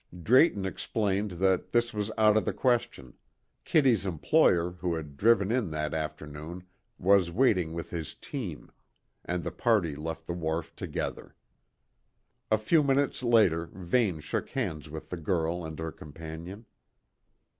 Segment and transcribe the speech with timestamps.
[0.23, 3.13] Drayton explained that this was out of the question
[3.65, 6.63] Kitty's employer, who had driven in that afternoon,
[6.97, 8.71] was waiting with his team;
[9.23, 11.35] and the party left the wharf together.
[12.49, 16.65] A few minutes later, Vane shook hands with the girl and her companion.